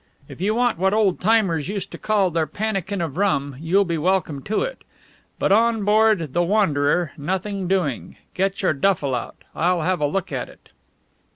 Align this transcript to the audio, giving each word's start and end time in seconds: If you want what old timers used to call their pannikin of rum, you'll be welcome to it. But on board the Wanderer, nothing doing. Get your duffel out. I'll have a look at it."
If 0.27 0.41
you 0.41 0.55
want 0.55 0.79
what 0.79 0.95
old 0.95 1.19
timers 1.19 1.69
used 1.69 1.91
to 1.91 1.99
call 1.99 2.31
their 2.31 2.47
pannikin 2.47 3.01
of 3.01 3.17
rum, 3.17 3.57
you'll 3.59 3.85
be 3.85 3.99
welcome 3.99 4.41
to 4.45 4.63
it. 4.63 4.83
But 5.37 5.51
on 5.51 5.83
board 5.85 6.33
the 6.33 6.41
Wanderer, 6.41 7.11
nothing 7.19 7.67
doing. 7.67 8.17
Get 8.33 8.63
your 8.63 8.73
duffel 8.73 9.13
out. 9.13 9.35
I'll 9.55 9.83
have 9.83 10.01
a 10.01 10.07
look 10.07 10.31
at 10.31 10.49
it." 10.49 10.69